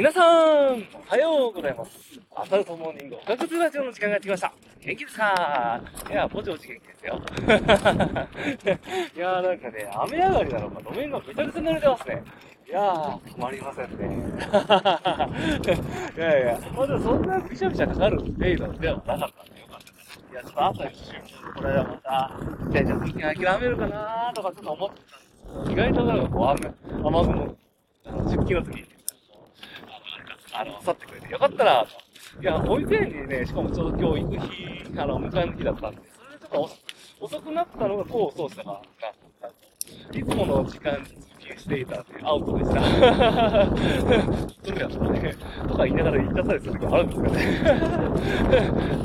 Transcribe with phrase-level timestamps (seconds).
[0.00, 0.78] 皆さん、お
[1.10, 1.90] はようございます。
[2.34, 4.50] アサルトモーニング、おかくずラジオの時間がやってきました。
[4.80, 5.82] 元気ですか？
[6.08, 7.20] いや、ぼちぼち元気ですよ。
[9.14, 12.24] いやーなんかね、雨上がりなのか、路面がぐちゃぐちゃ濡れてますね。
[12.66, 13.98] いやー、たまりませんね。
[16.16, 20.24] いやいや、まだそんなびしゃびしゃかかる程度ではなかったんでよかったです。
[20.32, 21.20] いや、ちょっと朝一瞬、
[21.56, 22.40] これはまた、
[22.70, 27.56] じゃあじゃあ諦めるかなーとかちょっと思ってたんですけど、意外となんかこう雨、雨雲、
[28.06, 28.86] あの、出勤の時に、
[30.52, 32.42] あの、去ってくれてよかったなと。
[32.42, 36.68] いや、保育園にね、しかもちょうど今日行く日、あの、迎えの日だったんで、それでちょっ
[37.20, 38.80] と遅くなったのがこう、そうしたかな。
[40.12, 42.80] いつもの時間に通勤していたんで、アウトでした。
[44.64, 45.34] それやったね。
[45.68, 47.42] とか言いながら言っちゃったりする時もあるんですけどね。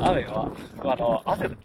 [0.00, 0.52] 雨は、
[0.84, 1.56] あの、汗で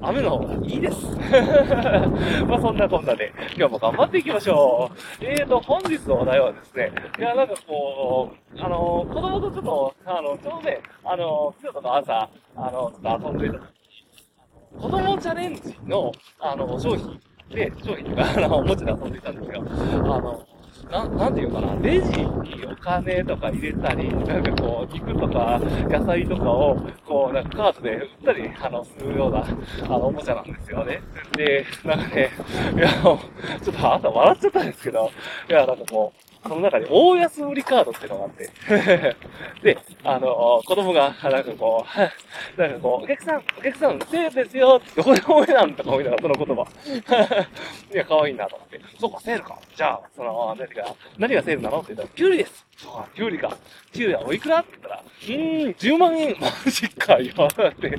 [0.00, 1.06] 雨の方がいいです。
[2.46, 5.24] まあそんなこんなで、今日も頑張っていきましょう。
[5.24, 19.64] えーと、本日のお題はですね、いや、なんかこう、あの、子供とちょっと、あの、ちょうどね、あの、今日とか朝、あの、ちょっと遊んでいた時に、子供チャレンジの、あの、商品で、商品とか、あの、おもちゃで遊んでいたんですよ。
[19.64, 20.46] あの、
[20.90, 29.44] な、なんていうかな、レジにお金とか入れたり、なんかこう、肉とか野菜とかを、こう、なんかカートで売ったり、あの、するような、
[29.84, 31.02] あの、おもちゃなんですよね。
[31.36, 32.30] で、なんかね、
[32.76, 33.18] いや、ちょ
[33.72, 35.10] っとあんた笑っちゃったんですけど、
[35.48, 38.50] いや、なんかこう、その中に大安売りカードっていうのがあって、
[39.62, 41.84] で、あの、子供が、なんかこ
[42.56, 46.66] う、 なんかこう、お客さん、お客さん、セールですよって、どこでもえなんとか思いながら、その言葉。
[47.92, 48.80] いや、可愛いなと思って。
[48.98, 49.58] そうか、セールか。
[49.74, 51.78] じゃあ、その、何が、何がセールなの？
[51.80, 52.66] って言ったら、キュウリです。
[52.76, 53.56] そうか、キュウリか。
[53.92, 54.85] キュウリはおいくらって言ったら、
[55.28, 56.36] うん、10万円。
[56.40, 57.32] マジかよ。
[57.48, 57.98] って、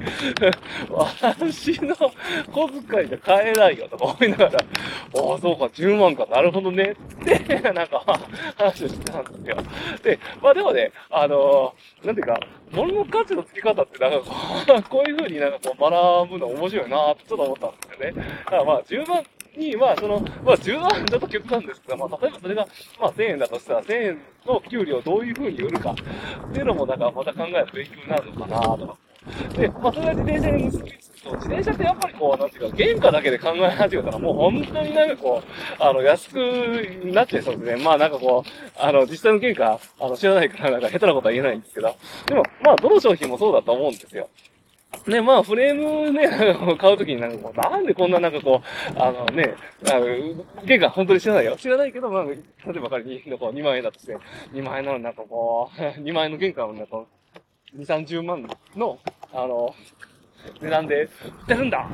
[0.89, 1.95] 私の
[2.51, 6.95] 小遣いじゃ買えないよとか思いながら、ああ、そうか、10万か、なるほどね。
[7.21, 8.03] って、なんか、
[8.55, 9.57] 話をしてたんですよ。
[10.03, 12.39] で、まあでもね、あのなんていうか、
[12.71, 14.35] 物の価値の付け方ってなんかこ
[14.77, 18.25] う、 こういう風になんかこう学ぶの面白いなってちょっと思ったんですよね。
[18.45, 19.23] だからまあ10万
[19.57, 22.67] に、まあその、まあ10万ちょっと極端ですけど、まあ例えばそれが、
[22.99, 28.97] まあ1000円だとしたら1000円の給料をどういう風に売るかっていうのもなんかまた考える勉強になるのかなとか。
[29.57, 36.37] で、まあそれは自転車に結びつくと、自転車ってやっぱりこう、なんていうか、原価だけで考え始めたらもう本当になんかこう、あの、安く
[37.05, 37.83] なっちゃいそうですね。
[37.83, 41.95] まあなんかこう、あの、実際の原価、あの、知らないからなんか下手なことは言えないんですけど、
[42.27, 44.29] でも、まあどの商品もそうだと思うんですよ。
[45.07, 46.27] ね、まあ、フレームね、
[46.77, 49.55] 買うときになんかこう、なんでこんななんかこう、あのね、
[49.89, 50.05] あの、
[50.65, 51.55] 原価本当に知らないよ。
[51.55, 52.37] 知らないけど、まあ、例
[52.75, 54.17] えば仮に、こう、2万円だとして、
[54.53, 57.03] 2万円なのになんかこう、 2万円の原価をなんか、
[57.77, 58.99] 2、30万の、
[59.33, 59.73] あの、
[60.61, 61.09] 値段で売っ
[61.47, 61.87] てるんだ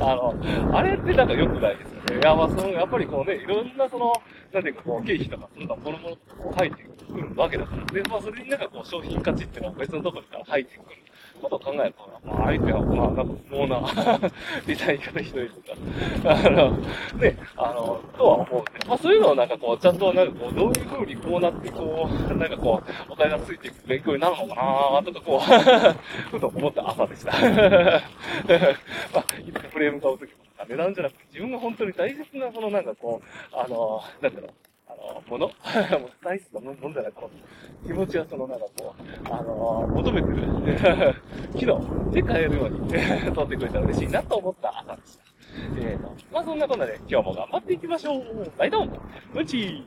[0.00, 0.34] あの、
[0.72, 4.12] あれってなんか良くないですいや、まあ、その、やっぱりこうね、いろんなその、
[4.52, 7.84] なんていうかこう、経費とか、そんなものものとかこう入ってくるわけだから。
[7.86, 11.02] で、まあ、それになんかこう、商品価値っていうのは別のところから入ってくる。
[11.42, 14.30] ことを考えると、まあ、相手は、まあ、なんか不毛な、
[14.66, 16.76] みたいな言い方ひどいとか、あの、
[17.18, 25.40] ね、あの、とは思うんで、まあ、そういうのをなんかこう、ちゃんとなんかこう、どういう風にこうなって、こう、なんかこう、お金がついていく勉強になるのかなとか、こう、
[26.30, 27.32] ふと思った朝でした。
[29.12, 30.36] まあ、いつかフレーム買うときも、
[30.68, 34.50] 値段じゃなくて、自分が本当に大切な、そのなんかこう、あの、なんだろう、
[34.88, 35.50] あの、 もの
[36.20, 37.30] 大切なものじゃなこ
[37.84, 41.14] う、気持ちはそのなんかこう、あの、求めてる
[41.56, 42.88] 機能で変えるように
[43.32, 45.22] 取ってくれたら嬉しいなと思った朝でした。
[45.76, 48.52] えーと、まあそんなこんなで今日も頑張っていきましょう。
[48.58, 48.90] バイドン
[49.34, 49.84] うんちー